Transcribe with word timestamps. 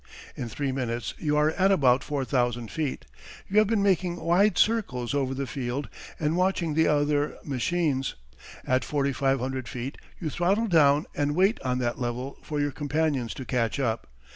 In 0.35 0.49
three 0.49 0.71
minutes 0.71 1.13
you 1.19 1.37
are 1.37 1.51
at 1.51 1.71
about 1.71 2.03
four 2.03 2.25
thousand 2.25 2.71
feet. 2.71 3.05
You 3.47 3.59
have 3.59 3.67
been 3.67 3.83
making 3.83 4.15
wide 4.15 4.57
circles 4.57 5.13
over 5.13 5.35
the 5.35 5.45
field 5.45 5.89
and 6.19 6.35
watching 6.35 6.73
the 6.73 6.87
other 6.87 7.37
machines. 7.43 8.15
At 8.65 8.83
forty 8.83 9.13
five 9.13 9.39
hundred 9.39 9.67
feet 9.67 9.99
you 10.19 10.31
throttle 10.31 10.65
down 10.65 11.05
and 11.13 11.35
wait 11.35 11.59
on 11.61 11.77
that 11.77 11.99
level 12.01 12.39
for 12.41 12.59
your 12.59 12.71
companions 12.71 13.35
to 13.35 13.45
catch 13.45 13.79
up. 13.79 14.07